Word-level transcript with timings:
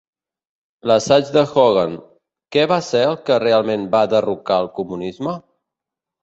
L'assaig 0.91 1.27
de 1.35 1.43
Hogan: 1.51 1.93
Què 2.55 2.63
va 2.71 2.79
ser 2.87 3.03
el 3.11 3.19
que 3.29 3.37
realment 3.45 3.85
va 3.97 4.03
derrocar 4.15 4.59
el 4.67 4.73
comunisme? 4.81 5.37